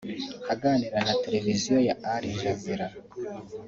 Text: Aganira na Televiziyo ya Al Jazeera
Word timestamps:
Aganira 0.53 0.97
na 1.05 1.13
Televiziyo 1.23 1.77
ya 1.87 1.95
Al 2.13 2.23
Jazeera 2.41 2.87